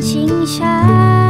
[0.00, 1.27] 青山。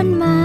[0.00, 0.39] pohon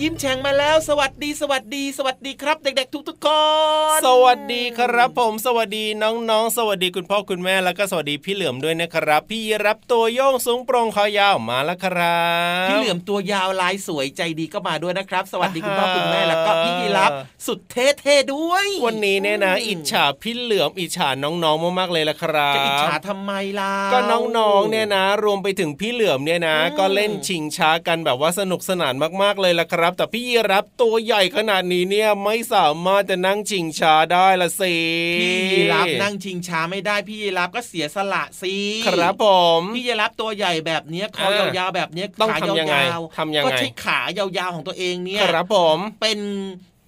[0.00, 3.28] ยิ้มแฉ่งมาแล้ว สวัสดีสวัสดี สวัสดีครับ เด็กๆทุกๆค
[3.65, 3.65] น
[4.04, 12.24] สวัสดีครับผม สวัสดีน้องๆ สวัสดีคุณพ่อคุณแม่แล้วก็สวัสดีพี่เหลือมด้วยนะครับ พี่รับตัวโยงสูงโปร่งคอยาวมาแล้วครั
[12.66, 17.10] บพี่เหลือมตัวยาวลายสวยใจดีก็มาด้วยนะครับ สวัสดีคุณพ่อคุณแม่แล้วก็พี่ยีรับ
[17.46, 23.98] สุดเท่ๆด้วย วันนี้เนี่ยนะ อิจฉาพี่เหลือมอิจฉาน้องๆมากๆเลยละครับจะอิจฉาทำไมล่ะก็
[24.36, 34.74] น้องๆเนี่ยนะ รวมไปถึงพี่เหลือมเนี่ยนะอืมก็เล่นชิงช้ากันแบบว่าสนุกสนานมากๆเลยละครับ แต่พี่ยีรับตัวใหญ่ขนาดนี้เนี่ยไม่สามารถจะนั่งชิงช้าได้ละสิ
[35.20, 38.56] พี่ยีรับนั่งชิงช้าไม่ได้พี่ยีรับก็เสียสละสิ
[38.86, 39.26] ครับผ
[39.58, 46.18] มพี่ยีรับตัวใหญ่แบบเนี้ยคออ่ายาวๆแบบเนี้ยต้องขาทำยังไงยาวทำยังไงก็ใช้ขายาวๆของตัวเองเนี่ยครับผมเป็น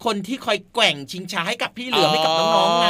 [0.05, 2.89] คนที่คอยแกว่งชิงช้าให้กับพี่เหลือมให้กับน้องๆไง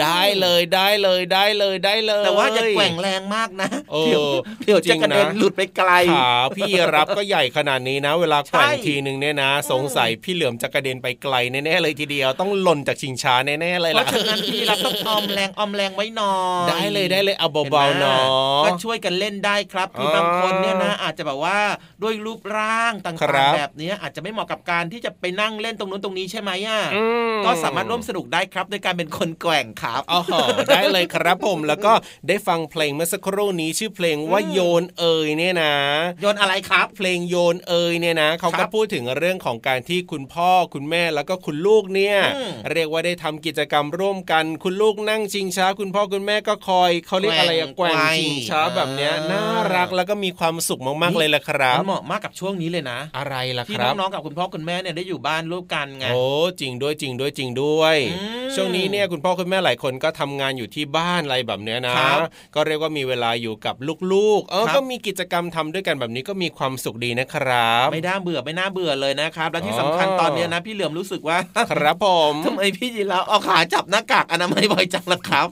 [0.00, 4.24] ได้เลยได้เลยได้เลยได้เลย แต่ว่าอย่าแกว่งแรงมากนะเออเดี๋ยว
[4.66, 21.58] เดี๋ยวจะกระเด็นจริงนะหลุดไปไกลขาพี่รับก็ใหญ่ขนาดนี้นะ เวลาแกว่งใช่ทีหนึ่งเนี่ยนะ สงสัยพี่เหลือมจะกระเด็นไปไกลแน่ๆเลยทีเดียวต้องหล่นจากชิงช้าแน่ๆเลยเพล่ะราะฉะนั้นพี่รับต้องออมแรงออมแรงไว้หน่อยได้เลยได้เลยเอาเบาๆเนาะก็ช่วยกันเล่นได้ครับคืออ๋อบางคนเนี่ยนะอาจจะแบบว่า
[22.02, 30.20] ด้วยรูปร่างต่าครังบๆแบบเนี้ยอาจจะไม่เหมาะกับการที่จะไปนั่งเล่นตรงนู้นตรงนี้ใช่ไหมอะอืมก็สามารถร่วมสนุกได้ครับโดยการเป็นคนแกว่งครับอ๋อ
[30.68, 31.92] ได้เลยครับผมแล้วก็
[32.28, 35.74] ได้ฟังเพลงเมื่อสักครู่นี้ชื่อเพลงว่าโยนเอยเนี่ยนะ
[36.20, 49.44] โยนอะไรครับ เพลงโยนเอยเนี่ยนะเขาครัก็บพูดถึงเรื่องของการที่คุณพ่อคุณแม่แล้วก็คุณลูกเนี่ยอืมเรียกว่าได้ทำกิจกรรมร่วมกันคุณลูกนั่งชิงช้า คุณพ่อคุณแม่ก็คอยเขาเรียกอะไรอะแกว่งชิงช้าแบบเนี้ยน่า
[49.74, 56.22] รักแล้วก็มีความสุขมากๆเลยละครับมันเหมาะมากกับช่วงนี้เลยนะ อะไรล่ะที่ครับน้องๆกับคุณพ่อคุณแม่เนี่ยได้อยู่บ้านร่วมกันไงโอ้
[56.60, 62.18] จริงด้วยจริงด้วยจริงด้วยอืมช่วงนี้เนี่ยคุณพ่อคุณแม่หลายคนก็ทำงานอยู่ที่บ้านอะไรแบบเนี้ยนะครับ
[62.54, 63.74] ก็เรียกว่ามีเวลาอยู่กับ
[64.12, 71.38] ลูกๆเออครับก็มีกิจกรรมทำด้วยกันแบบนี้ก็มีความสุขดีนะครับ ไม่น่าเบื่อไม่น่าเบื่อเลยนะครับ และที่อ๋อสำคัญตอนเนี้ยนะพี่เหลือมรู้สึกว่า
[71.70, 75.48] ครับผมทำไมพี่ยีราฟเอาขาจับหน้ากากอนามัยบ่อยจังล่ะครับ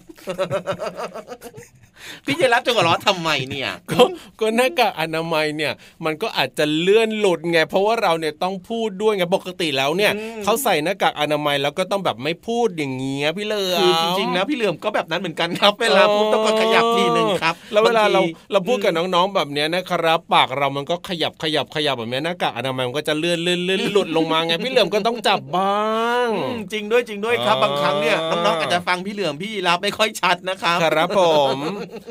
[2.26, 4.02] พี่ยีราฟจะหัวเราะทำไมเนี่ยก็
[4.40, 5.72] ก็หน้ากากอนามัยเนี่ย
[6.04, 31.20] มันก็อาจจะเลื่อนหลุดไง เพราะว่าเราเนี่ยต้องพูดด้วยไงปกติแล้วเนี่ยอืมเขาใส่หน้ากากอนามัยแล้วก็ต้องแบบไม่พูดอย่างเงี้ยพี่เหลือมคือจริงๆนะพี่เหลือมก็แบบนั้นเหมือนกันครับเวลาพูดต้องก็ขยับทีหนึ่งครับ แล้วเวลาเราบงทีเราพูดกับน้องๆแบบเนี้ยนะครับปากเรามันก็ขยับขยับขยับแบบเนี้ยหน้ากากอนามัยมันก็จะเลื่อนเลื่อนเลื่อนหลุดลงมาไงพี่เหลือมก็ต้องจับบ้างอืมจริงด้วยจริงด้วยครับอ๋อบางครั้งเนี่ยน้องๆอาจจะฟังพี่เหลือมพี่ยีราฟไม่ค่อยชัดนะครับครับผ
[31.56, 31.58] ม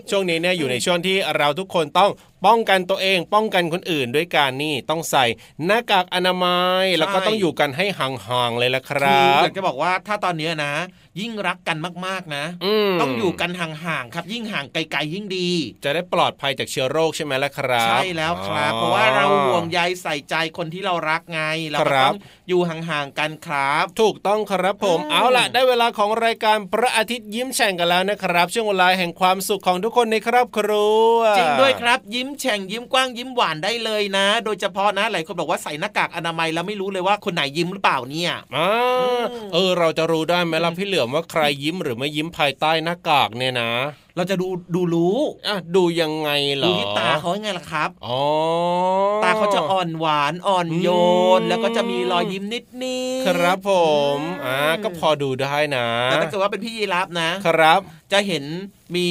[0.10, 2.12] ช่วงนี้เนี่ยอยู่ในช่วงที่เราทุกคนต้อง
[2.46, 5.26] ป้องกันตัวเอง ป้องกันคนอื่นด้วยการนี่ต้องใส่
[5.66, 10.74] หน้ากากอนามัยแล้วก็ต้องอยู่กันให้ห่างๆเลยละครับคือยากจะบอกว่าถ้าตอนนี้นะ
[11.20, 12.46] ยิ่งรักกันมากๆนะ
[12.92, 15.50] มต้องอยู่กันห่างๆครับ ยิ่งห่างไกลๆยิ่งดี
[15.84, 22.18] จะได้ปลอดภัยจากเชื้อโรคใช่ไหมล่ะครับ ใช่แล้วครับ เพราะว่าเราห่วงใยใส่ใจคนที่เรารักไงเราก็ครับต้อง
[22.48, 39.24] อยู่ห่างๆกันครับ ถูกต้องครับผมอืมเอาล่ะ ได้เวลาของรายการพระอาทิตย์ยิ้มแฉ่งกันแล้วนะครับ ช่วงเวลาแห่งความสุขของทุกคนในครอบครัวจริงด้วยครับ ยิ้มแฉ่งยิ้มกว้างยิ้มหวานได้เลยนะ โดยเฉพาะนะหลายคนบอกว่าใส่หน้ากากอนามัยแล้วไม่รู้เลยว่าคนไหนยิ้มหรือเปล่าเนี่ยอ่า
[39.54, 43.72] เออเราจะรู้ได้ไหมล่ะพี่เหลือมว่าใครยิ้มหรือไม่ยิ้มภายใต้หน้ากากเนี่ยนะ
[44.16, 45.18] เราจะดูดูรู้
[45.48, 48.22] อะดูยังไงเหรอดูที่ตาเขายังไงล่ะครับอ๋อ
[49.24, 50.90] ตาเขาจะอ่อนหวานอ่อนโย
[51.40, 53.72] น แล้วก็จะมีรอยยิ้มนิดนิดครับผ
[54.16, 57.80] มอ่าก็พอดูได้นะแต่ถ้าเกิดว่าเป็นพี่ยีรับนะ ครับ
[58.12, 58.44] จะเห็น
[58.96, 59.08] มี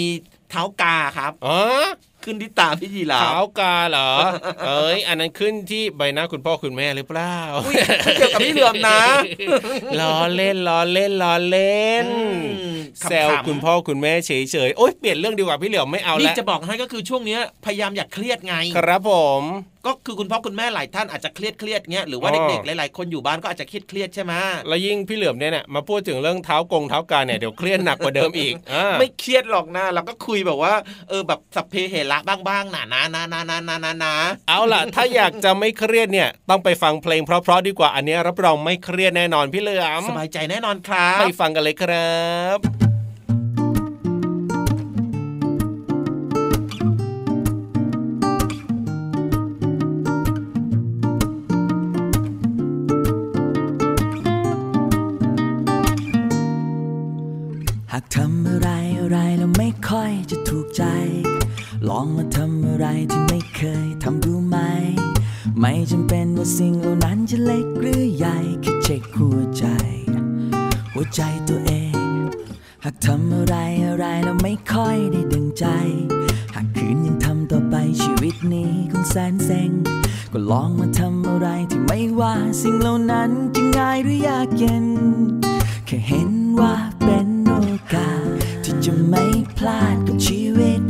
[0.50, 1.60] เท้ากาครับอ๋อ
[2.24, 4.10] ขึ้นที่ตาพี่ยีราขาวฟกาเหรอ
[4.66, 7.74] เอ้ย อันนั้นขึ้นที่ใบหน้าคุณพ่อคุณแม่หรือเปล่าอุ๊ย
[8.16, 9.00] เกี่ยวกับพี่เหลือมนะ
[10.00, 12.42] ล้อเล่นล้อเล่นล้อเล่นอืม
[13.10, 19.42] แซวขำๆคุณพ่อคุณแม่เฉยๆโอ๊ยเปลี่ยนเรื่องดีกว่าพี่เหลือมไม่เอานี่แล้วจะบอกให้ก็คือช่วงเนี้ยพยายามอย่าเครียดไง ครับผม
[19.86, 24.32] ก็คือคุณพ่อคุณแม่หลายท่านอาจจะเครียดเครียดๆเงี้ยหรือว่าอ๋อเด็กๆหลายๆคนอยู่บ้านก็อาจจะเครียดเครียดๆใช่ไหม
[24.68, 30.74] แล้วยิ่งพี่เหลือมเนี่ยเนี่ยมาพูดถึงเรื่องเท้ากงเท้ากาเนี่ยเดี๋ยวเครียดหนักกว่าเดิมอีกอ่าไม่เครียดหรอกนะเราก็คุยแบบว่า
[31.08, 34.14] เออแบบสัพเพเหระบ้างๆนะนะนะนะนะนะนะนะ
[34.48, 42.18] เอาล่ะ ถ้าอยากจะไม่เครียดเนี่ยต้องไปฟังเพลงเพราะๆดีกว่าอันเนี้ยรับรองไม่เครียดแน่นอนพี่เหลือมสบายใจแน่นอนครับไปฟังกันเลยครั
[42.56, 42.83] บ
[58.18, 60.84] ทำอะไรอะไรแล้วไม่ค่อยจะถูกใจ
[61.88, 64.56] ลองมาทำอะไรที่ไม่เคยทำดูไหม
[65.60, 69.64] ไม่จำเป็นว่าสิ่งเหล่านั้นจะเล็กหรือใหญ่แค่เช็คหัวใจ
[70.92, 71.96] หัวใจตัวเอง
[72.84, 73.56] หากทำอะไร
[73.86, 75.66] อะไรแล้วไม่ค่อยได้ดังใจ
[76.54, 79.70] หากคืนยังทำต่อไปชีวิตนี้คงแสนเซ็ง
[80.32, 84.86] ก็ลองมาทำอะไรที่ไม่ว่าสิ่งเหล่านั้นจะง่ายหรือยากเย็น
[85.86, 86.30] แค่เห็น
[86.60, 86.74] ว่า
[89.68, 90.80] ลาดกับชีวิต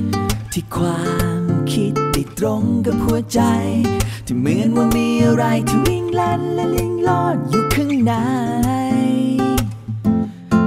[0.53, 1.03] ที่ควา
[1.41, 3.41] มคิดติดตรงกับหัวใจ
[4.27, 8.15] ที่เหมือนว่ามีอะไรที่วิ่งลันและลิงลอดอยู่ข้างใน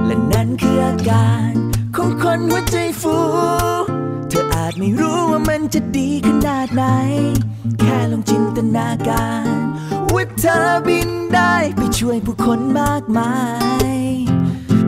[0.06, 1.52] และนั่นคืออาการ
[1.96, 3.16] ของคนหัวใจฟู
[4.28, 6.84] เธออาจไม่รู้ว่ามันจะดีขนาดไหน
[7.80, 9.56] แค่ลองจินตนาการ
[10.14, 13.34] ว่าเธอบินได้ไปช่วยผู้คนมากมา
[13.90, 13.96] ย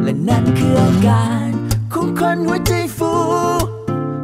[0.02, 1.48] และนั่นคืออาการ
[1.92, 2.59] ของคนหัว
[2.96, 3.12] ฟู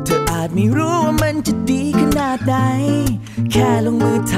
[0.04, 2.54] เธออาจไม่รู้ว่ามันจะดีขนาดไหน
[3.52, 4.36] แค่ลงมือท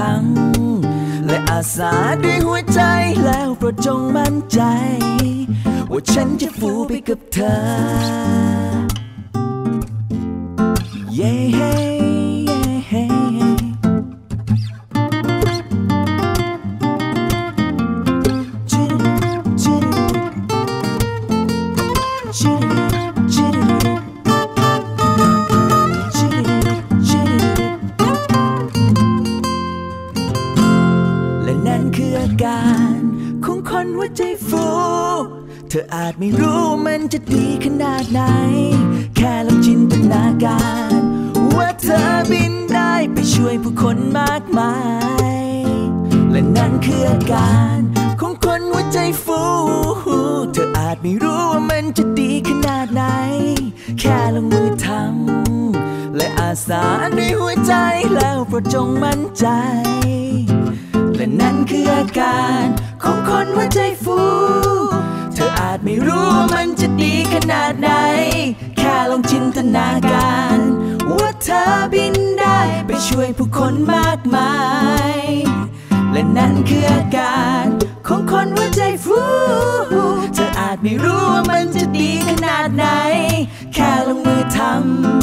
[0.64, 1.92] ำและอาสา
[2.24, 2.80] ด้วยหัวใจ
[3.24, 4.60] แล้วโปรดจงมั่นใจ
[5.92, 7.56] ว่าฉันจะฟูไปกับเธอ
[11.14, 11.87] เย้
[37.14, 38.20] จะดีขนาดไหน
[39.16, 40.62] แค่ลองจินตนากา
[40.98, 41.00] ร
[41.56, 44.74] ว่าเธอบินได้ไปช่วยผู้คนมากมา
[45.32, 45.36] ย
[46.30, 47.78] และนั่นคืออาการ
[48.20, 49.42] ของคนหัวใจฟู
[50.52, 53.02] เธออาจไม่รู้ว่ามันจะดีขนาดไหน
[53.98, 56.82] แค่ลงมือทำและอาสา
[57.18, 57.74] ด้วยหัวใจ
[58.14, 59.46] แล้วโปรดจงมั่นใจ
[61.16, 62.64] และนั่นคืออาการ
[63.02, 64.18] ของคนหัวใจฟู
[65.48, 67.90] ออาจไม่รู้ว่ามันจะดีขนาดไหน
[68.78, 70.58] แค่ลองจินตนาการ
[71.10, 74.54] ว่าเธอบินได้ไปช่วยผู้คนมากมา
[75.14, 75.18] ย
[76.12, 77.64] และนั่นคืออาการ
[78.06, 79.20] ของคนหัวใจฟู
[80.34, 82.86] เธออาจไม่รู้ว่ามันจะดีขนาดไหน
[83.74, 84.58] แค่ลงมือท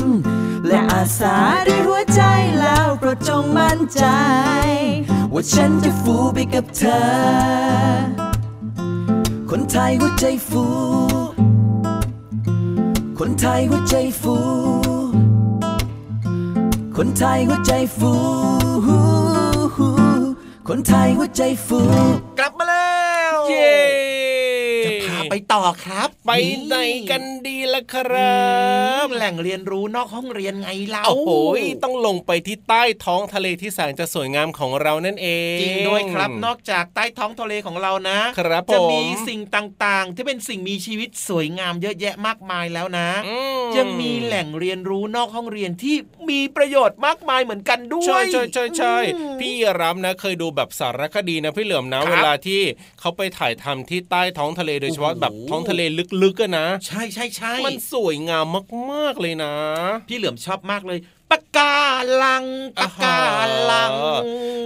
[0.01, 1.36] ำและอาสา
[1.67, 2.22] ด้วยหัวใจ
[2.60, 4.03] แล้วโปรดจงมั่นใจ
[5.34, 7.03] ว่าฉันจะฟูไปกับเธอ
[9.58, 10.64] คนไทยหัวใจฟู
[13.20, 14.36] คนไทยหัวใจฟู
[16.98, 18.14] คนไทยหัวใจฟู
[20.68, 21.80] คนไทยหัวใจฟู
[22.40, 23.76] กลับมาแล้ว เย้
[24.86, 26.32] จะพาไป ต่อครับ ไป
[26.66, 26.76] ไหน
[27.12, 28.46] กันดีล่ะครั
[29.06, 31.32] บ แหล่งเรียนรู้นอกห้องเรียนไงเราโอ้โห
[31.84, 43.38] ต้องลงไปที่ใต้ท้องทะเลที่แสนจะสวยงามของเรานั่นเองจริงด้วยครับ นอกจากใต้ท้องทะเลของเรานะครับจะมีผมสิ่งต่างๆ ที่เป็นสิ่งมีชีวิตสวยงามเยอะแยะมากมายแล้วนะอื
[43.78, 45.96] ยังมีแหล่งเรียนรู้นอกห้องเรียนที่
[46.30, 52.62] มีประโยชน์มากมายเหมือนกันด้วยใช่ใช่ใช่ใช่อืมพี่รับนะเคยดูแบบสารคดีนะพี่เหลือมนะครับเวลาที่
[53.00, 55.82] เขาไปถ่ายทำที่ใต้ท้องทะเลโดยเฉพาะโอ้โหแบบท้องทะเล
[56.24, 58.46] ลึกๆอะนะ ใช่ใช่ใช่มันสวยงาม
[58.92, 59.54] มากๆเลยนะ
[60.08, 61.00] พี่เหลือมชอบมากเลย
[61.32, 61.75] ปากกา
[62.24, 62.46] ลัง
[62.82, 63.20] ปากกา
[63.72, 64.22] ลังอ่าฮะ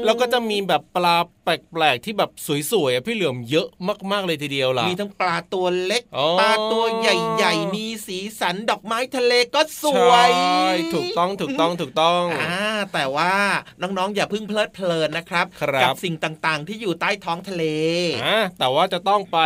[0.05, 2.31] แล้วก็จะมีแบบปลาแปลกๆที่แบบ
[2.71, 3.67] สวยๆอะพี่เหลือมเยอะ
[4.11, 13.33] มากๆเลยทีเดียวล่ะ มีทั้งปลาตัวเล็กอ๋อปลาตัวใหญ่ๆ มีสีสันดอกไม้ทะเลก็สวยใช่ถูกต้องถูกต้องถูกต้องอ่าแต่ว่า
[13.81, 17.63] น้องๆ อย่าเพิ่งเพลิดเพลินนะครับครับกัสิ่งต่างๆ ที่อยู่ใต้ท้องทะเล
[18.25, 19.39] อ่าแต่ว่าจะต้องไป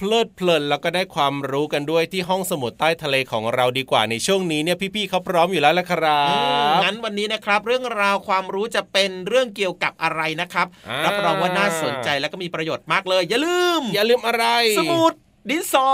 [0.00, 6.34] เพลิดเพลินแล้วก็ได้ความรู้กันด้วยที่ห้องสมุดใต้ทะเลของเราดีกว่าในช่วงนี้เนี่ยพี่ๆเขาพร้อมอยู่แล้วละครัอื
[6.66, 14.44] มบงั้นวันนี้นะครับ เรื่องราวความรู้จะเป็นเรื่องเกี่ยวกับอะไรนะครับอ่ารัรับรองว่าน่าสนใจและก็มีประโยชน์มากเลย อย่าลืม อย่าลืมอะไร
[14.78, 15.12] สมุด
[15.48, 15.86] ดินสอ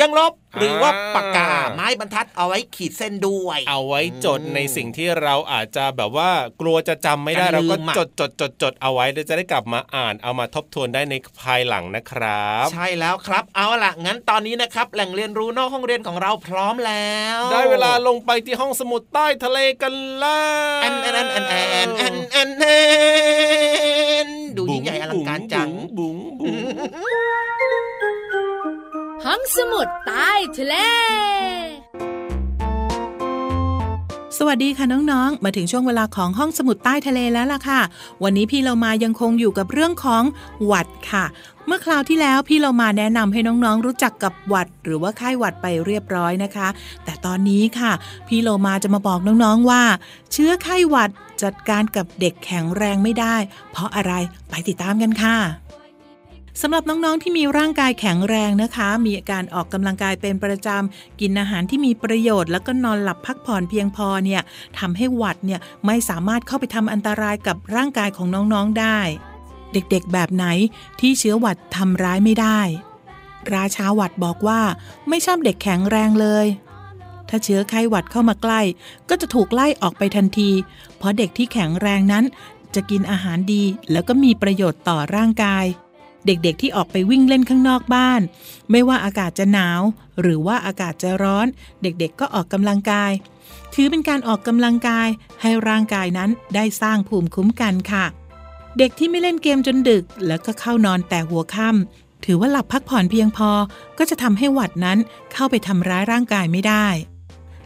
[0.00, 20.40] ยังลบหรือว่าอ่าปากกาไม้บรรทัดเอาไว้ขีดเส้นด้วย เอาไว้จดอืมในสิ่งที่เราอาจจะแบบว่ากลัวจะจำไม่ได้จะลืเรามก็อะจดจดจดจดเอาไว้เดี๋ยวจะได้กลับมาอ่านเอามาทบทวนได้ในภายหลังนะครับ ใช่แล้วครับเอาล่ะงั้นตอนนี้นะครับ แหล่งเรียนรู้นอกห้องเรียนของเราพร้อมแล้ว ได้เวลาลงไปที่ห้องสมุดใต้ทะเลกันแล้
[20.78, 22.64] วแอนแอนแอนแอนแอนแอนแอ
[24.26, 27.17] นดูยิ่งใหญ่อลังการจังบุ๋งบุ๋งบุ๋ง
[29.24, 30.74] ห้องสมุดใต้ทะเล
[34.38, 37.80] สวัสดีค่ะน้องๆ มาถึงช่วงเวลาของห้องสมุดใต้ทะเลแล้วล่ะค่ะ
[38.22, 40.22] วันนี้พี่เรามายังคงอยู่กับเรื่องของ
[40.64, 41.24] หวัดค่ะ
[41.66, 46.68] เมื่อคราวที่แล้วพี่เรามาแนะนำให้น้องๆ รู้จักกับหวัด หรือว่าไข้หวัดไปเรียบร้อยนะคะ
[47.04, 47.92] แต่ตอนนี้ค่ะ
[48.28, 49.82] พี่เรามาจะมาบอกน้องๆว่า
[50.32, 51.10] เชื้อไข้หวัด
[51.42, 53.36] จัดการกับเด็กแข็งแรงไม่ได้
[53.72, 54.12] เพราะอะไร
[54.50, 55.36] ไปติดตามกันค่ะ
[56.60, 64.42] สำหรับน้องๆที่มีร่างกายแข็งแรงนะคะ มีการออกกำลังกายเป็นประจำ กินอาหารที่มีประโยชน์ แล้วก็นอนหลับพักผ่อนเพียงพอเนี่ย
[64.78, 68.98] ทำให้หวัดเนี่ยไม่สามารถเข้าไปทำอันตรายกับร่างกายของน้องๆได้
[69.72, 70.46] เด็กๆแบบไหน
[71.00, 72.60] ที่เชื้อหวัดทำร้ายไม่ได้
[73.54, 74.60] ราชาหวัดบอกว่า
[75.08, 76.46] ไม่ชอบเด็กแข็งแรงเลย
[77.28, 78.60] ถ้าเชื้อไข้หวัดเข้ามาใกล้
[79.08, 80.50] ก็จะถูกไล่ออกไปทันที
[80.98, 82.24] เพราะเด็กที่แข็งแรงนั้น
[82.74, 83.62] จะกินอาหารดี
[83.92, 85.64] แล้วก็มีประโยชน์ต่อร่างกาย
[86.26, 88.20] เด็กๆที่ออกไปวิ่งเล่นข้างนอกบ้าน
[88.70, 89.80] ไม่ว่าอากาศจะหนาว
[90.20, 91.46] หรือว่าอากาศจะร้อน
[91.82, 93.12] เด็กๆก็ออกกำลังกาย
[93.74, 95.08] ถือเป็นการออกกำลังกาย
[95.42, 98.04] ให้ร่างกายนั้นได้สร้างภูมิคุ้มกันค่ะ
[98.78, 103.50] เด็กที่ไม่เล่นเกมจนดึก แล้วก็เข้านอนแต่หัวค่ำถือว่าหลับพักผ่อนเพียงพอ
[103.98, 104.98] ก็จะทำให้หวัดนั้น
[105.32, 106.86] เข้าไปทำร้ายร่างกายไม่ได้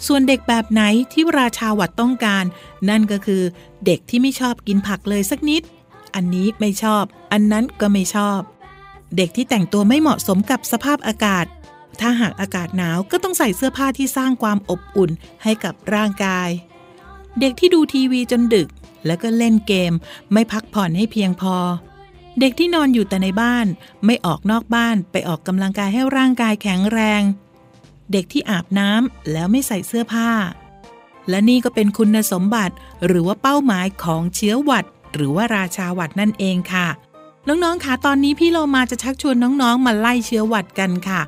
[0.07, 0.83] ส่วนเด็กแบบไหน
[1.13, 2.45] ที่ราชาหวัดต้องการ
[2.89, 3.43] นั่นก็คือ
[3.87, 5.63] เด็กที่ไม่ชอบกินผักเลยสักนิด
[6.15, 8.41] อันนี้ไม่ชอบ อันนั้นก็ไม่ชอบ
[9.17, 11.47] เด็กที่แต่งตัวไม่เหมาะสมกับสภาพอากาศ
[12.01, 15.11] ถ้าหากอากาศหนาวก็ต้องใส่เสื้อผ้าที่สร้างความอบอุ่น
[15.43, 16.49] ให้กับร่างกาย
[17.41, 18.69] เด็กที่ดูทีวีจนดึก
[19.07, 19.93] แล้วก็เล่นเกม
[20.33, 21.57] ไม่พักผ่อนให้เพียงพอ
[22.41, 23.67] เด็กที่นอนอยู่แต่ในบ้าน
[24.05, 27.23] ไม่ออกนอกบ้านไปออกกำลังกายให้ร่างกายแข็งแรง
[28.13, 30.31] เด็กที่อาบน้ำแล้วไม่ใส่เสื้อผ้า
[31.29, 32.75] และนี่ก็เป็นคุณสมบัติ
[33.07, 36.89] หรือว่าเป้าหมายของเชื้อหวัด หรือว่าราชาหวัดนั่นเองค่ะ
[37.49, 41.21] น้องๆค่ะตอนนี้พี่เรามาจะชักชวนน้องๆ มาไล่เชื้อหวัดกันค่ะ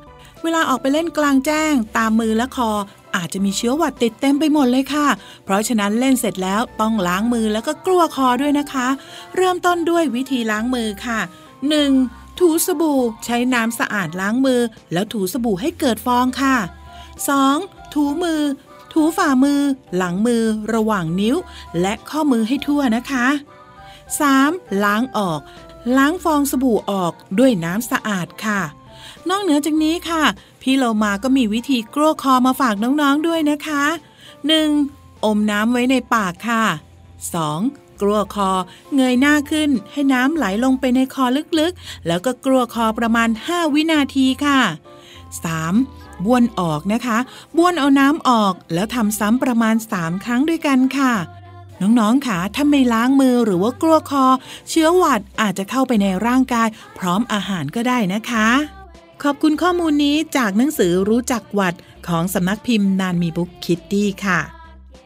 [0.43, 2.71] เวลาออกไปเล่นกลางแจ้ง ตามมือและคอ
[3.15, 5.07] อาจจะมีเชื้อหวัดติดเต็มไปหมดเลยค่ะ
[5.43, 8.87] เพราะฉะนั้นเล่นเสร็จแล้วต้องล้างมือแล้วก็กลัวคอด้วยนะคะ
[9.35, 11.19] เริ่มต้นด้วยวิธีล้างมือค่ะ
[11.79, 12.39] 1.
[12.39, 14.61] ถูสบู่ ใช้น้ำสะอาดล้างมือ
[14.93, 16.55] แล้วถูสบู่ให้เกิดฟองค่ะ
[17.25, 17.93] 2.
[17.93, 18.41] ถูมือ
[18.93, 19.61] ถูฝ่ามือ
[19.97, 21.35] หลังมือ ระหว่างนิ้ว
[21.81, 23.27] และข้อมือให้ทั่วนะคะ
[24.13, 24.83] 3.
[24.83, 25.41] ล้างออก
[25.97, 28.61] ล้างฟองสบู่ออกด้วยน้ำสะอาดค่ะ
[29.29, 30.23] นอกเหนือจากนี้ค่ะ
[30.61, 33.83] พี่เรามาก็มีวิธีกลั้วคอมาฝากน้องๆด้วยนะคะ
[34.53, 35.25] 1.
[35.25, 36.63] อมน้ำไว้ในปากค่ะ
[37.31, 38.01] 2.
[38.01, 38.49] กลัวคอ
[38.95, 41.25] เงยหน้าขึ้น ให้น้ำไหลลงไปในคอ
[41.59, 44.59] ลึกๆ แล้วก็กลัวคอประมาณ 5 วินาทีค่ะ
[45.43, 46.25] 3.
[46.25, 47.17] บ้วนออกนะคะ
[47.57, 51.13] บ้วนเอาน้ำออกแล้วทำซ้ำประมาณ 3 ครั้งด้วยกันค่ะ
[51.81, 54.25] น้องๆค่ะถ้าไม่ล้างมือหรือว่ากลัวคอ
[54.69, 56.67] เชื้อหวัดอาจจะเข้าไปในร่างกาย
[56.97, 58.49] พร้อมอาหารก็ได้นะคะ
[59.23, 61.73] ขอบคุณข้อมูลนี้จากหนังสือรู้จักหวัด
[62.07, 64.39] ของสำนักพิมพ์นานมีบุ๊กคิตตี้ค่ะ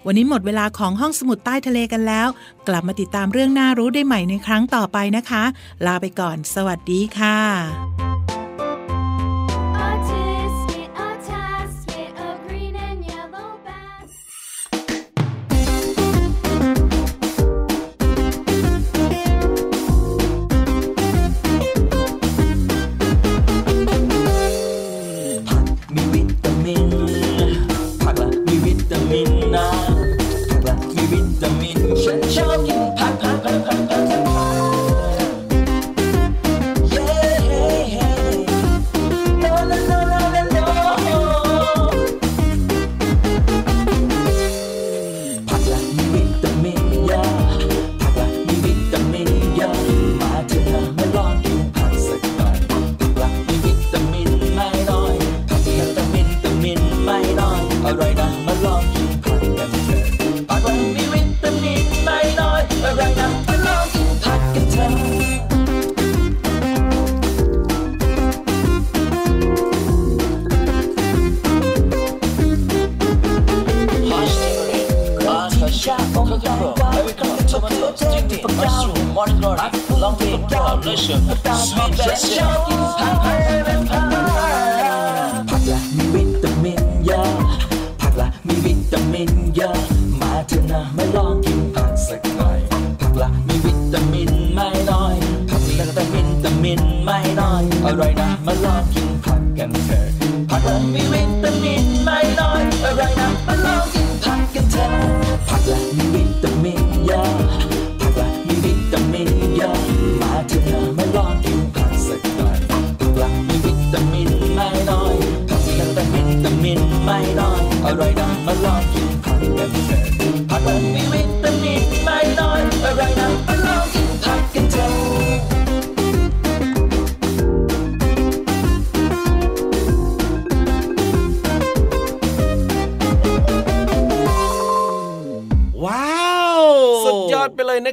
[0.06, 2.28] วันนี้หมดเวลาของห้องสมุดใต้ทะเลกันแล้ว
[2.68, 5.44] กลับมาติดตามเรื่องน่ารู้ได้ใหม่ในครั้งต่อไปนะคะ
[5.86, 7.38] ลาไปก่อน สวัสดีค่ะ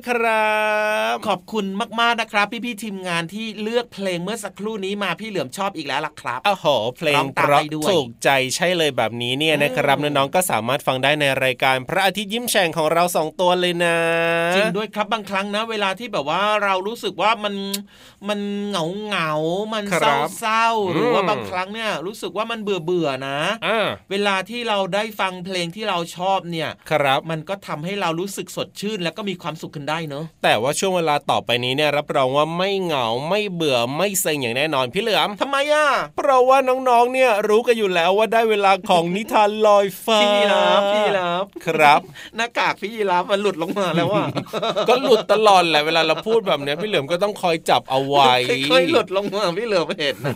[0.07, 0.46] ครับ
[1.27, 1.65] ขอบคุณ
[2.01, 13.97] มากๆนะครับ พี่ๆทีมงานที่เลือกเพลงเมื่อสักครู่นี้มาพี่เหลือมชอบอีกแล้วล่ะครับโอ้โหเพลงร้องเพตามราะได้ด้วยถูกใจใช่เลยแบบนี้เนี่ยนะครับอืมน้องๆก็สามารถฟังได้ในรายการพระอาทิตย์ยิ้มแฉ่งของเราสองตัวเลยนะ
[14.57, 17.55] จริงด้วยครับบางครั้งนะ เวลาที่แบบว่าเรารู้สึกว่ามัน
[18.29, 42.01] มันเหงาเหงาๆมันคเศรัร้าบเศร้าๆหรือว่าอืมบางครั้งเนี่ยรู้สึกว่ามันเบื่อเบื่อๆนะอ่าเวลาที่เราได้ฟังเพลงที่เราชอบเนี่ยครับมันก็ทำให้เรารู้สึกสดชื่น แล้วก็มีความสุขขึ้นได้เนอะแต่ว่าช่วงเวลาต่อไปนี้เนี่ยรับรองว่าไม่เหงาไม่เบื่อไม่เซ็งอย่างแน่นอนพี่เหลือมทำไมอะเพราะว่าน้องๆเนี่ยรู้กันอยู่แล้วว่าได้เวลาของนิทานลอยฟ้าพี่ยีรับพี่ยีรับครับ
[42.37, 44.25] หน้ากากพี่ยีรับมันหลุดลงมาแล้วว่า
[44.89, 48.33] ก็หลุดตลอดแหละเวลาเราพูดแบบเนี้ยพี่เหลือมก็ต้องคอยจับเอาไว้
[48.71, 50.35] ค่อยๆหลุดลงมาพี่เหลือมเห็นนะ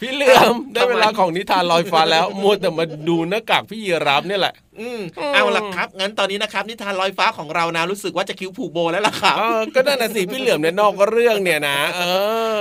[0.00, 5.00] พี่เหลือมได้เวลาของนิทานลอยฟ้าแล้วมัวแต่มาดูหน้ากากพี่ยีรับเนี่ยแหละ อืม
[5.34, 12.02] เอาล่ะครับ งั้นตอนนี้นะครับ นิทานลอยฟ้าของเรานะรู้สึกว่าจะคิ้วผูกโบแล้วล่ะครับเออก็นั่นน่ะสิพี่เหลือมเนี่ยนอกเรื่องเนี่ยนะเอ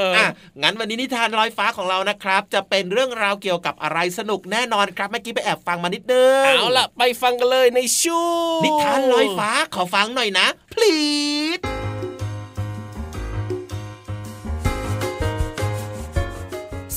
[0.02, 0.28] อออะ
[0.62, 8.28] งั้นวันนี้นิทานลอยฟ้าของเรานะครับ จะเป็นเรื่องราวเกี่ยวกับอะไรสนุกแน่นอนครับเมื่อกี้ไปแอบฟังมานิดนึงเอาล่ะ ไปฟังกันเลยในช่ว
[8.60, 11.87] งนิทานลอยฟ้าขอฟังหน่อยนะ please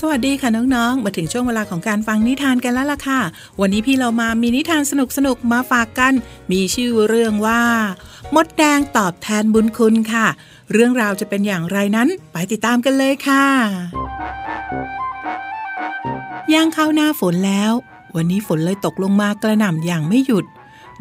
[0.03, 3.21] สวัสดีค่ะน้องๆ มาถึงช่วงเวลาของการฟังนิทานกันแล้วล่ะค่ะ
[3.61, 4.93] วันนี้พี่เรามามีนิทานส
[5.27, 6.13] นุกๆ มาฝากกัน
[6.53, 7.63] มีชื่อเรื่องว่า
[8.35, 10.27] มดแดงตอบแทนบุญคุณค่ะ
[10.73, 13.47] เรื่องราวจะเป็นอย่างไรนั้น ไปติดตามกันเลยค่ะ
[16.55, 17.73] ย่างเข้าหน้าฝนแล้ว
[18.17, 20.45] วันนี้ฝนเลยตกลงมากระหน่ำอย่างไม่หยุด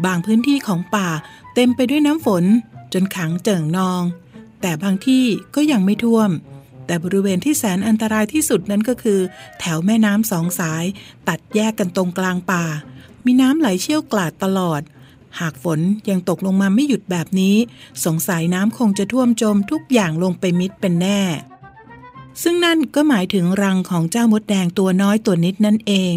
[0.06, 1.08] บางพื้นที่ของป่า
[1.54, 2.44] เต็มไปด้วยน้ำฝน
[2.94, 4.02] จนขังเจิ่งนอง
[4.62, 6.32] แต่บางที่ก็ยังไม่ท่วม
[6.89, 9.19] แต่บริเวณที่แสนอันตรายที่สุดนั้นก็คือ
[9.60, 10.86] แถวแม่น้ำสองสาย
[11.28, 12.63] ตัดแยกกันตรงกลางป่า
[13.25, 14.82] มีน้ำไหลเชี่ยวกลาดตลอด
[15.39, 17.56] หากฝนยังตกลงมาไม่หยุดแบบนี้
[18.06, 21.21] สงสัยน้ำคงจะท่วมจมทุกอย่างลงไปมิดเป็นแน่
[22.41, 26.15] ซึ่งนั่นก็หมายถึงรังของเจ้ามดแดงตัวน้อยตัวนิดนั่นเอง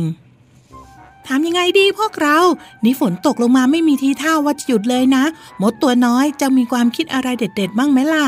[1.27, 2.39] ทำยังไงดีพวกเรา
[2.85, 5.25] นี่ฝนตกลงมาไม่มีทีท่าว่าจะหยุดเลยนะ
[5.63, 8.27] มดตัวน้อยจะมีความคิดอะไรเด็ด ๆ บ้างไหมล่ะ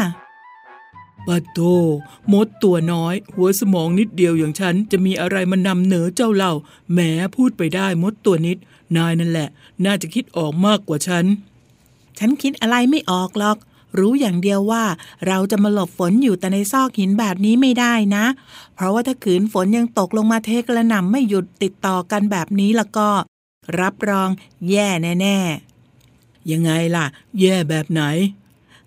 [1.27, 1.61] ปัตโต
[2.33, 6.53] มดตัวน้อย หัวสมองนิดเดียวอย่างฉันจะมีอะไรมานำเหนือเจ้าเล่า
[6.93, 6.99] แหม
[7.37, 8.59] พูดไปได้มดตัวนิด
[8.97, 9.49] นายนั่นแหละ
[9.85, 11.25] น่าจะคิดออกมากกว่าฉัน
[12.19, 13.59] ฉันคิดอะไรไม่ออกหรอก
[13.99, 14.85] รู้อย่างเดียวว่า
[15.27, 18.25] เราจะมาหลบฝนอยู่แต่ในซอกหินแบบนี้ไม่ได้นะ
[18.75, 23.09] เพราะว่าถ้าขืนฝนยังตกลงมาเทกระหน่ำไม่หยุดติดต่อกันแบบนี้แล้วก็
[23.81, 24.29] รับรอง
[24.71, 24.89] แย่
[25.21, 27.07] แน่ๆยังไงล่ะ
[27.41, 28.03] แย่แบบไหน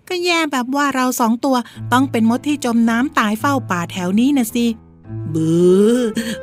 [0.08, 1.56] ก็แย่แบบว่าเราสองตัว
[1.92, 4.66] ต้องเป็นมดที่จมน้ำตายเฝ้าป่าแถวนี้นะสิ
[5.34, 5.50] บื
[5.94, 5.98] อ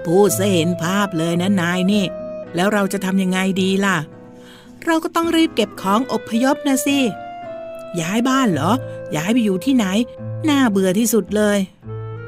[0.06, 2.06] พูดซะเห็นภาพเลยนะนายนี่
[2.56, 3.98] แล้วเราจะทำยังไงดีล่ะ
[4.86, 7.00] เราก็ต้องรีบเก็บของอบพยพนะสิ
[8.02, 8.72] ย้ายบ้านเหรอ
[9.16, 9.86] ย้ายไปอยู่ที่ไหน
[10.50, 11.58] น่าเบื่อที่สุดเลย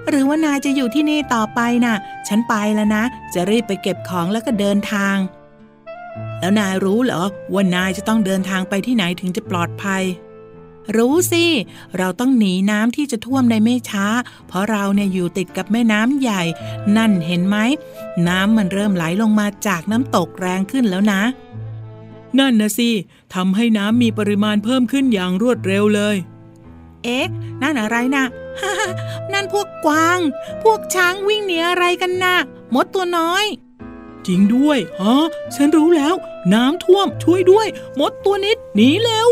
[0.09, 1.95] หรือว่านายจะอยู่ที่นี่ต่อไปน่ะ
[2.27, 5.17] ฉันไปแล้วนะ จะรีบไปเก็บของแล้วก็เดินทาง
[6.39, 7.23] แล้วนายรู้เหรอ
[7.53, 10.03] ว่านายจะต้องเดินทางไปที่ไหนถึงจะปลอดภัย
[10.95, 11.45] รู้สิ
[11.97, 14.05] เราต้องหนีน้ำที่จะท่วมในไม่ช้า
[14.47, 16.41] เพราะเราเนี่ยอยู่ติดกับแม่น้ำใหญ่
[16.97, 17.57] นั่นเห็นไหม
[18.27, 21.21] น้ำมันเริ่มไหลลงมาจากน้ำตกแรงขึ้นแล้วนะ
[22.39, 22.89] นั่นนะสิ
[23.33, 26.15] ทำให้น้ำมีปริมาณเพิ่มขึ้นอย่างรวดเร็วเลย
[27.03, 27.27] เอ๊ะ
[27.61, 28.25] นั่นอะไรนะ
[29.33, 30.19] นั่นพวกกวาง
[30.63, 32.35] พวกช้างวิ่งหนีอะไรกันนะ
[32.75, 33.45] มดตัวน้อย
[34.27, 36.15] จริงด้วยฮะฉันรู้แล้ว
[36.53, 37.67] น้ำท่วมช่วยด้วย
[37.99, 39.29] มดตัวนิดหนีเร็ว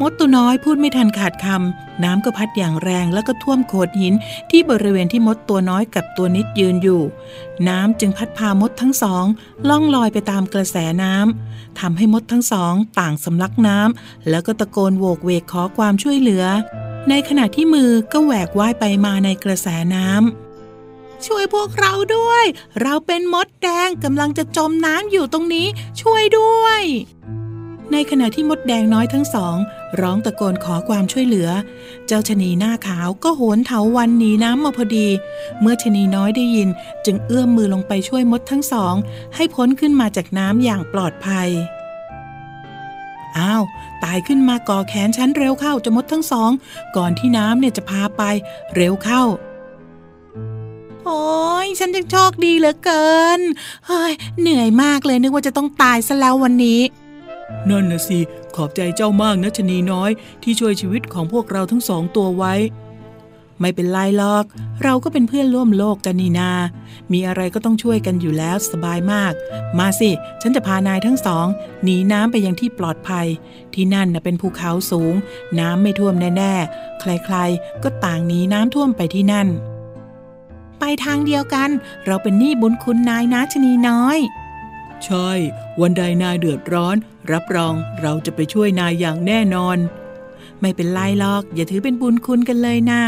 [0.00, 4.14] มดตัวน้อยพูดไม่ทันขาดคำน้ำก็พัดอย่างแรงแล้วก็ท่วมโขดหิน
[4.50, 7.02] ที่บริเวณที่มดตัวน้อยกับตัวนิดยืนอยู่
[7.68, 9.24] น้ำจึงพัดพามดทั้งสอง
[9.68, 16.44] ล่องลอยไปตามกระแสน้ำทำให้มดทั้งสองต่างสำลักน้ำแล้วก็ตะโกนโวกเวกขอความช่วยเหลือ
[17.08, 22.44] ในขณะที่มือก็แหวกว่ายไปมาในกระแสน้ำช่วยพวกเราด้วย
[22.82, 25.66] เราเป็นมดแดงกำลังจะจมน้ำอยู่ตรงนี้
[26.00, 26.82] ช่วยด้วย
[27.92, 29.56] ในขณะที่มดแดงน้อยทั้งสอง
[30.00, 31.48] ร้องตะโกนขอความช่วยเหลือ
[32.06, 35.08] เจ้าชะนีหน้าขาวก็โหนเถาวันหนีน้ำมาพอดี
[35.60, 36.68] เมื่อชะนีน้อยได้ยิน
[37.04, 38.94] จึงเอื้อมมือลงไปช่วยมดทั้งสอง
[39.34, 41.48] ให้พ้นขึ้นมาจากน้ำอย่างปลอดภัย
[43.38, 43.62] อ้าว
[44.04, 46.50] ตายขึ้นมาก่อแขนฉันเร็วเข้าจะมดทั้งสอง
[46.96, 48.22] ก่อนที่น้ำเนี่ยจะพาไป
[48.74, 49.22] เร็วเข้า
[51.04, 51.24] โอ้
[51.64, 53.40] ยฉันจะโชคดีเหลือเกิน
[53.86, 56.80] เฮ้ย เหนื่อยมากเลยนึกว่าจะต้องตายซะแล้ววันนี้
[57.68, 58.20] นั่นนะสิ
[58.56, 60.10] ขอบใจเจ้ามากนะชนีน้อย
[60.42, 62.54] ที่ช่วยชีวิตของพวกเราทั้งสองตัวไว้
[63.60, 64.44] ไม่เป็นไรหรอก
[64.82, 66.50] เราก็เป็นเพื่อนร่วมโลกกันนี่นา
[67.12, 69.32] มีอะไรก็ต้องช่วยกันอยู่แล้วสบายมาก
[69.78, 70.10] มาสิ
[70.42, 71.46] ฉันจะพานายทั้งสอง
[71.84, 73.26] หนีน้ำไปยังที่ปลอดภัย
[73.74, 75.14] ที่นั่นนะเป็นภูเขาสูง
[75.58, 79.48] น้ำไม่ท่วมแน่ๆ ใครๆ ก็ต่างหนีน้ำท่วมไปที่นั่น
[80.78, 81.70] ไปทางเดียวกัน
[82.06, 84.18] เราเป็นหนี้บุญคุณนายนะชนีน้อย
[85.04, 85.30] ใช่
[85.80, 86.96] วันใดนายเดือดร้อน
[87.32, 89.78] รับรองเราจะไปช่วยนายอย่างแน่นอน
[90.60, 93.02] ไม่เป็นไรหรอก อย่าถือเป็นบุญคุณกันเลยนะ่า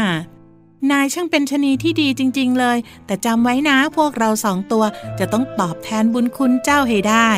[0.91, 4.83] นายช่างเป็นชะนีที่ดีจริง ๆ เลย แต่จำไว้นะพวกเราสองตัว
[5.19, 7.29] จะต้องตอบแทนบุญคุณเจ้าให้ได้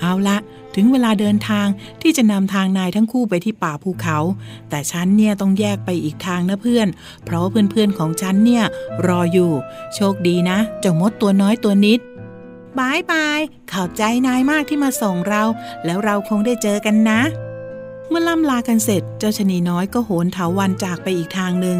[0.00, 0.38] เอาละ
[0.74, 1.66] ถึงเวลาเดินทาง
[2.02, 4.18] ที่จะนำทางนายทั้งคู่ไปที่ป่าภูเขา
[4.68, 6.88] แต่ฉันเนี่ยต้องแยกไปอีกทางนะเพื่อน
[7.24, 8.64] เพราะว่าเพื่อนๆของฉันเนี่ย
[9.06, 9.52] รออยู่
[9.94, 12.00] โชคดีนะเจ้ามดตัวน้อยตัวนิด
[12.78, 13.40] บายบาย
[13.72, 15.42] ขอบใจนายมากที่มาส่งเรา
[15.84, 17.20] แล้วเราคงได้เจอกันนะ
[18.08, 21.78] เมื่อล่ำลากันเสร็จ เจ้าชะนีน้อยก็โหนเถาวันจากไปอีกทางหนึ่ง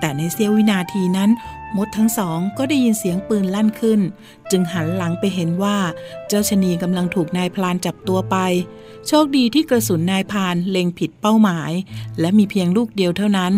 [0.00, 1.30] แต่ในเสี้ยววินาทีนั้น
[1.76, 4.00] มดทั้งสองก็ได้ยินเสียงปืนลั่นขึ้น
[4.50, 5.76] จึงหันหลังไปเห็นว่า
[6.28, 8.36] เจ้าชะนีกำลังถูกนายพลานจับตัวไป
[9.06, 11.72] โชคดีที่กระสุนนายพานเล็งผิดเป้าหมาย
[12.20, 13.52] และมีเพียงลูกเดียวเท่านั้น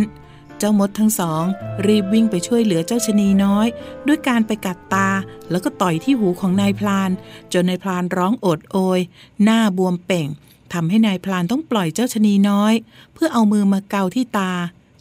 [0.58, 1.44] เจ้ามดทั้งสอง
[1.86, 3.66] รีบวิ่งไปช่วยเหลือเจ้าชะนีน้อย
[4.06, 5.08] ด้วยการไปกัดตา
[5.50, 7.10] แล้วก็ต่อยที่หูของนายพลาน
[7.52, 9.00] จนนายพลานร้องโอดโอย
[9.44, 10.28] หน้าบวมเป่ง
[10.72, 12.74] ทำให้นายพลานต้องปล่อยเจ้าชะนีน้อย
[13.14, 14.52] เพื่อเอามือมาเกาที่ตา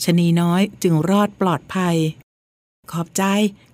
[0.04, 1.96] ชะนีน้อยจึงรอดปลอดภัย
[2.92, 3.24] ขอบใจ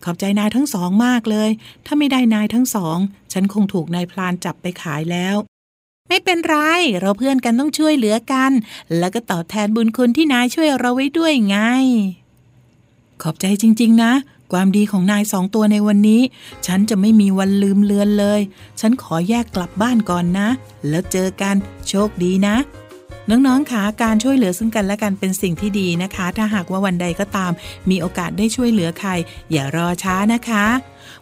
[0.03, 1.49] ขอบใจนายทั้งสองมากเลย
[1.85, 2.97] ถ้าไม่ได้นายทั้งสอง
[3.33, 5.35] ฉันคงถูกนายพลานจับไปขายแล้ว
[6.13, 6.57] ไม่เป็นไร
[7.01, 8.51] เราเพื่อนกันต้องช่วยเหลือกัน
[8.97, 11.57] แล้วก็ตอบแทนบุญคุณที่นายช่วยเราไว้ด้วยไง
[13.21, 14.11] ขอบใจจริง ๆ นะ
[14.51, 16.21] ความดีของนายสองตัวในวันนี้
[16.65, 18.41] ฉันจะไม่มีวันลืมเลือนเลย
[18.79, 20.49] ฉันขอแยกกลับบ้านก่อนนะ
[20.89, 21.55] แล้วเจอกัน
[21.87, 22.55] โชคดีนะ
[23.29, 27.51] น้องๆคะการช่วยเหลือซึ่งกันและกันเป็นสิ่งที่ดีนะคะ ถ้าหากว่าวันใดก็ตาม
[27.89, 29.09] มีโอกาสได้ช่วยเหลือใคร
[29.51, 30.65] อย่ารอช้านะคะ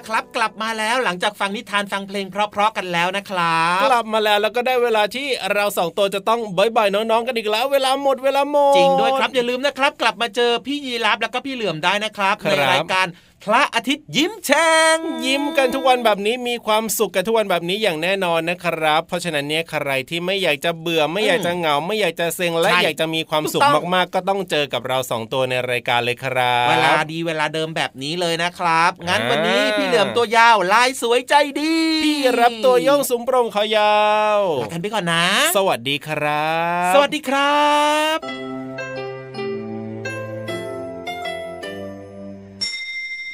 [0.00, 13.06] ละครับ กลับมาแล้วหลังจากฟังนิทานฟังเพลงเพราะๆกันแล้วนะครับกลับมาแล้วแล้วก็ได้เวลาที่เราสองตัวจะต้องบายบายน้องๆกันอีกแล้ว เวลาหมดเวลาหมดจริงด้วยครับอย่าลืมนะครับ กลับมาเจอพี่ยีรับแล้วก็พี่เหลื่อมได้นะครับครับในรายการ
[13.44, 31.74] พระอาทิตย์ยิ้มแฉ่งยิ้มกันทุกวันแบบนี้มีความสุขกันทุกวันแบบนี้อย่างแน่นอนนะครับ เพราะฉะนั้นเนี่ยใครที่ไม่อยากจะเบื่อไม่อยากจะเหงา ไม่อยากจะเซ็งและใช่อยากจะมีความสุขถูกต้องมากๆ ก็ต้องเจอกับเราสองตัวในรายการเลยครับเวลาดีเวลาเดิมแบบนี้เลยนะครับ งั้นอ่าวันนี้พี่เหลือมตัวยาวลายสวยใจดี
[32.04, 33.96] พี่รับตัวโยงสูงโปร่งขอยา
[34.38, 35.24] วลากันไปก่อนนะ
[35.56, 36.50] สวัสดีครั
[36.90, 37.58] บ สวัสดีครั
[38.16, 39.09] บ